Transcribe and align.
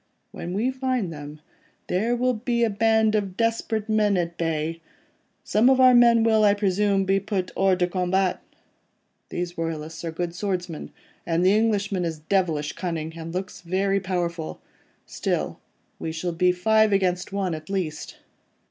When 0.31 0.55
we 0.55 0.71
find 0.71 1.13
them, 1.13 1.41
there 1.85 2.15
will 2.15 2.33
be 2.33 2.63
a 2.63 2.71
band 2.71 3.13
of 3.13 3.37
desperate 3.37 3.87
men 3.87 4.17
at 4.17 4.35
bay. 4.35 4.81
Some 5.43 5.69
of 5.69 5.79
our 5.79 5.93
men 5.93 6.23
will, 6.23 6.43
I 6.43 6.55
presume, 6.55 7.05
be 7.05 7.19
put 7.19 7.51
hors 7.55 7.75
de 7.77 7.85
combat. 7.85 8.41
These 9.29 9.59
royalists 9.59 10.03
are 10.03 10.11
good 10.11 10.33
swordsmen, 10.33 10.89
and 11.23 11.45
the 11.45 11.53
Englishman 11.55 12.03
is 12.03 12.17
devilish 12.17 12.73
cunning, 12.73 13.13
and 13.15 13.31
looks 13.31 13.61
very 13.61 13.99
powerful. 13.99 14.59
Still, 15.05 15.59
we 15.99 16.11
shall 16.11 16.33
be 16.33 16.51
five 16.51 16.91
against 16.91 17.31
one 17.31 17.53
at 17.53 17.69
least. 17.69 18.17